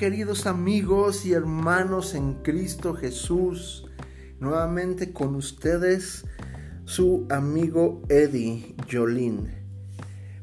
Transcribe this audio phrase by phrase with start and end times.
[0.00, 3.84] queridos amigos y hermanos en Cristo Jesús.
[4.38, 6.24] Nuevamente con ustedes
[6.86, 9.50] su amigo Eddie Jolín.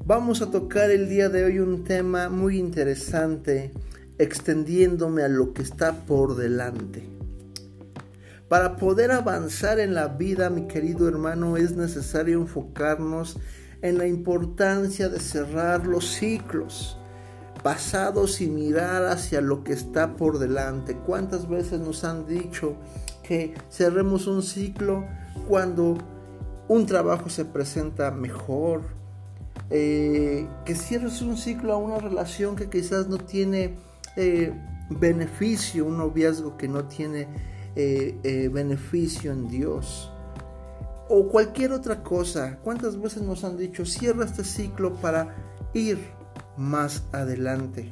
[0.05, 3.71] Vamos a tocar el día de hoy un tema muy interesante,
[4.19, 7.09] extendiéndome a lo que está por delante.
[8.49, 13.39] Para poder avanzar en la vida, mi querido hermano, es necesario enfocarnos
[13.82, 16.99] en la importancia de cerrar los ciclos
[17.67, 20.95] pasados y mirar hacia lo que está por delante.
[20.95, 22.77] ¿Cuántas veces nos han dicho
[23.23, 25.03] que cerremos un ciclo
[25.49, 25.97] cuando
[26.69, 28.83] un trabajo se presenta mejor?
[29.69, 33.75] Eh, que cierres un ciclo a una relación que quizás no tiene
[34.15, 34.53] eh,
[34.89, 37.27] beneficio, un noviazgo que no tiene
[37.75, 40.09] eh, beneficio en Dios.
[41.09, 42.59] O cualquier otra cosa.
[42.63, 45.35] ¿Cuántas veces nos han dicho, cierra este ciclo para
[45.73, 46.16] ir
[46.58, 47.91] más adelante.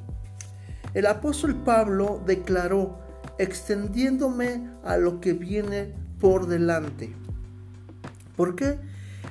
[0.94, 3.00] El apóstol Pablo declaró,
[3.38, 7.14] extendiéndome a lo que viene por delante.
[8.36, 8.80] ¿Por qué?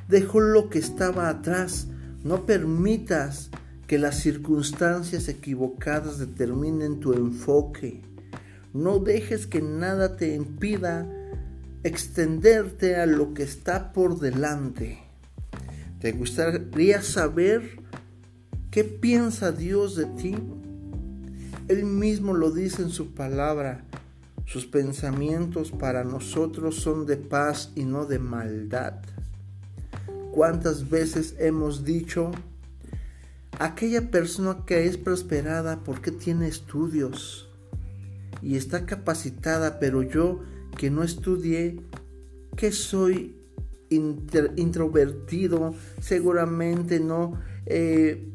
[0.08, 1.88] Dejó lo que estaba atrás.
[2.22, 3.50] No permitas
[3.86, 8.02] que las circunstancias equivocadas determinen tu enfoque.
[8.72, 11.06] No dejes que nada te impida
[11.82, 15.02] extenderte a lo que está por delante.
[16.00, 17.83] ¿Te gustaría saber
[18.74, 20.34] ¿Qué piensa Dios de ti?
[21.68, 23.84] Él mismo lo dice en su palabra.
[24.46, 28.94] Sus pensamientos para nosotros son de paz y no de maldad.
[30.32, 32.32] ¿Cuántas veces hemos dicho,
[33.60, 37.48] aquella persona que es prosperada porque tiene estudios
[38.42, 40.40] y está capacitada, pero yo
[40.76, 41.78] que no estudié,
[42.56, 43.36] que soy
[43.88, 48.32] introvertido, seguramente no eh,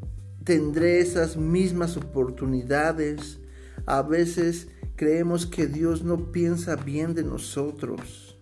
[0.49, 3.37] tendré esas mismas oportunidades.
[3.85, 8.35] A veces creemos que Dios no piensa bien de nosotros.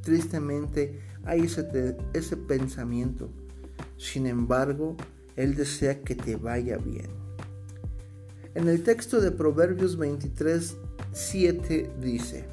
[0.00, 3.32] Tristemente hay ese, ese pensamiento.
[3.96, 4.96] Sin embargo,
[5.34, 7.10] Él desea que te vaya bien.
[8.54, 10.76] En el texto de Proverbios 23,
[11.10, 12.44] 7 dice,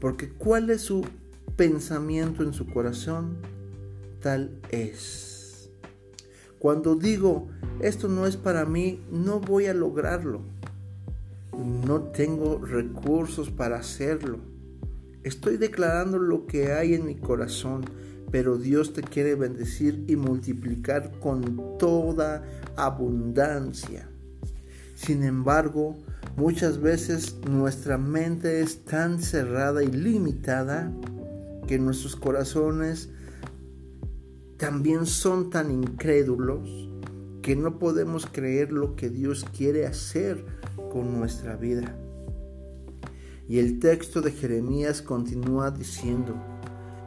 [0.00, 1.06] porque cuál es su
[1.54, 3.36] pensamiento en su corazón,
[4.20, 5.70] tal es.
[6.58, 7.50] Cuando digo,
[7.80, 10.42] esto no es para mí, no voy a lograrlo.
[11.86, 14.38] No tengo recursos para hacerlo.
[15.22, 17.84] Estoy declarando lo que hay en mi corazón,
[18.30, 22.44] pero Dios te quiere bendecir y multiplicar con toda
[22.76, 24.08] abundancia.
[24.94, 25.96] Sin embargo,
[26.36, 30.92] muchas veces nuestra mente es tan cerrada y limitada
[31.66, 33.08] que nuestros corazones
[34.56, 36.83] también son tan incrédulos
[37.44, 40.42] que no podemos creer lo que Dios quiere hacer
[40.90, 41.94] con nuestra vida.
[43.46, 46.34] Y el texto de Jeremías continúa diciendo,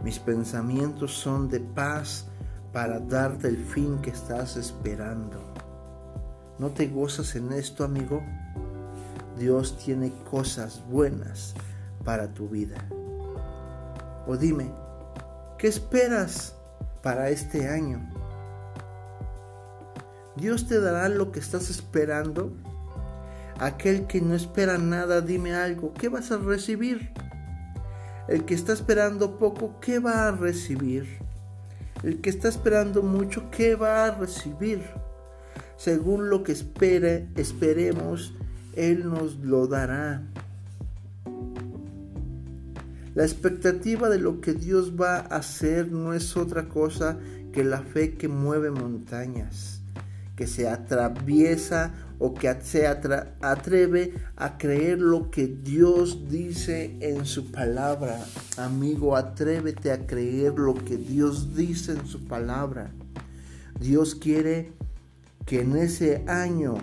[0.03, 2.27] mis pensamientos son de paz
[2.71, 5.41] para darte el fin que estás esperando.
[6.59, 8.21] ¿No te gozas en esto, amigo?
[9.39, 11.55] Dios tiene cosas buenas
[12.03, 12.87] para tu vida.
[14.27, 14.71] O dime,
[15.57, 16.55] ¿qué esperas
[17.01, 18.16] para este año?
[20.37, 22.53] Dios te dará lo que estás esperando.
[23.59, 27.09] Aquel que no espera nada, dime algo, ¿qué vas a recibir?
[28.27, 31.07] El que está esperando poco, ¿qué va a recibir?
[32.03, 34.83] El que está esperando mucho, ¿qué va a recibir?
[35.75, 38.35] Según lo que espere, esperemos,
[38.75, 40.21] Él nos lo dará.
[43.15, 47.17] La expectativa de lo que Dios va a hacer no es otra cosa
[47.51, 49.76] que la fe que mueve montañas
[50.37, 57.51] que se atraviesa o que se atreve a creer lo que Dios dice en su
[57.51, 58.23] palabra.
[58.55, 62.91] Amigo, atrévete a creer lo que Dios dice en su palabra.
[63.79, 64.73] Dios quiere
[65.47, 66.75] que en ese año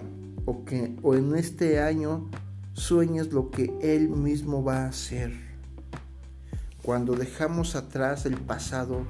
[0.47, 2.29] o, que, o en este año
[2.73, 5.33] sueñes lo que Él mismo va a hacer.
[6.83, 9.07] Cuando dejamos atrás el pasado,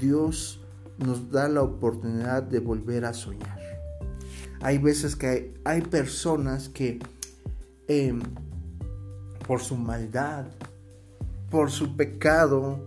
[0.00, 0.60] Dios
[0.98, 3.61] nos da la oportunidad de volver a soñar.
[4.62, 7.00] Hay veces que hay, personas que
[7.88, 8.20] em,
[9.46, 10.46] por su maldad,
[11.50, 12.78] por su pecado,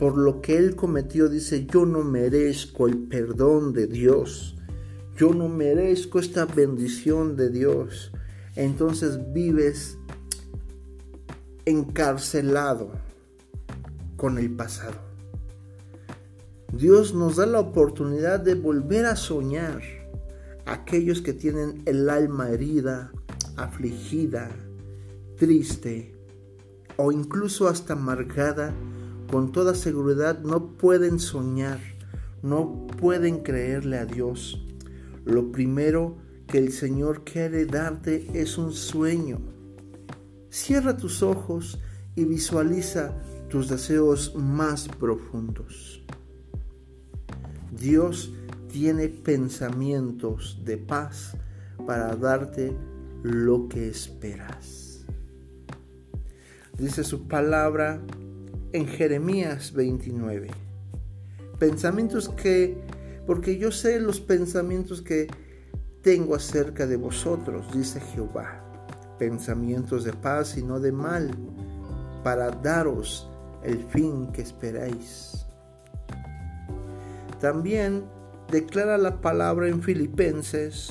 [0.00, 4.56] por lo que él cometió, dice, yo no merezco el perdón de Dios.
[5.16, 8.10] Yo no merezco esta bendición de Dios.
[8.56, 9.96] Entonces vives
[11.66, 12.90] encarcelado
[14.16, 14.96] con el pasado.
[16.72, 19.99] Dios nos da la oportunidad de volver a soñar
[20.70, 23.10] aquellos que tienen el alma herida,
[23.56, 24.48] afligida,
[25.36, 26.14] triste
[26.96, 28.72] o incluso hasta amargada,
[29.30, 31.80] con toda seguridad no pueden soñar,
[32.42, 34.64] no pueden creerle a Dios.
[35.24, 39.40] Lo primero que el Señor quiere darte es un sueño.
[40.50, 41.80] Cierra tus ojos
[42.14, 43.12] y visualiza
[43.48, 46.04] tus deseos más profundos.
[47.72, 48.32] Dios
[48.72, 51.36] tiene pensamientos de paz
[51.86, 52.72] para darte
[53.22, 55.04] lo que esperas.
[56.78, 58.00] Dice su palabra
[58.72, 60.48] en Jeremías 29.
[61.58, 62.78] Pensamientos que,
[63.26, 65.26] porque yo sé los pensamientos que
[66.02, 68.64] tengo acerca de vosotros, dice Jehová,
[69.18, 71.30] pensamientos de paz y no de mal,
[72.24, 73.28] para daros
[73.62, 75.44] el fin que esperáis.
[77.40, 78.04] También
[78.50, 80.90] declara la palabra en Filipenses,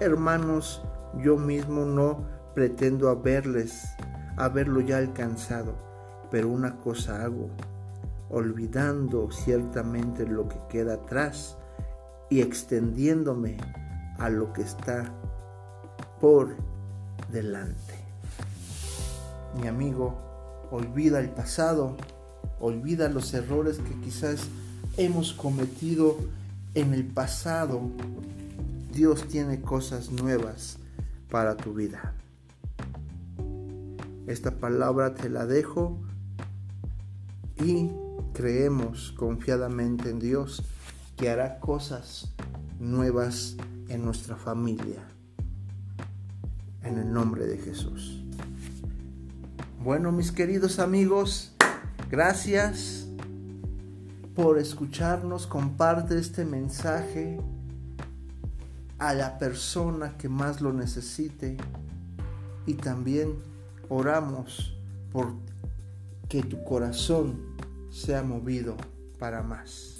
[0.00, 0.82] hermanos,
[1.22, 2.24] yo mismo no
[2.54, 3.84] pretendo haberles,
[4.36, 5.74] haberlo ya alcanzado,
[6.30, 7.50] pero una cosa hago,
[8.30, 11.58] olvidando ciertamente lo que queda atrás
[12.30, 13.58] y extendiéndome
[14.18, 15.12] a lo que está
[16.20, 16.56] por
[17.30, 17.94] delante.
[19.60, 20.14] Mi amigo,
[20.70, 21.96] olvida el pasado,
[22.58, 24.48] olvida los errores que quizás
[24.96, 26.16] hemos cometido
[26.74, 27.80] en el pasado.
[28.92, 30.78] Dios tiene cosas nuevas
[31.30, 32.14] para tu vida.
[34.26, 35.98] Esta palabra te la dejo
[37.64, 37.90] y
[38.32, 40.62] creemos confiadamente en Dios
[41.16, 42.32] que hará cosas
[42.78, 43.56] nuevas
[43.88, 45.02] en nuestra familia.
[46.82, 48.24] En el nombre de Jesús.
[49.82, 51.52] Bueno, mis queridos amigos,
[52.10, 53.09] gracias
[54.40, 55.46] por escucharnos.
[55.46, 57.38] Comparte este mensaje
[58.98, 61.56] a la persona que más lo necesite.
[62.66, 63.34] Y también
[63.88, 64.76] oramos
[65.12, 65.32] por
[66.28, 67.38] que tu corazón
[67.90, 68.76] sea movido
[69.18, 69.96] para más.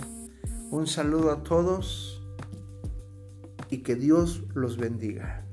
[0.70, 2.22] Un saludo a todos
[3.68, 5.44] y que Dios los bendiga.